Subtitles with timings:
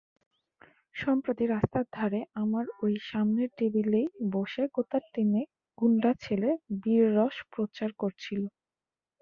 [0.95, 5.47] সম্প্রতি রাস্তার ধারে আমার ওই সামনের টেবিলেই বসে গোটাতিনেক
[5.77, 6.49] গুণ্ডা ছেলে
[6.81, 8.41] বীররস প্রচার করছিল।